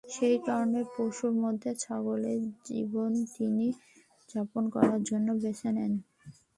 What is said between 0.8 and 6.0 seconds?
পশুর মধ্যে ছাগলের জীবনই তিনি যাপন করার জন্য বেছে নেন।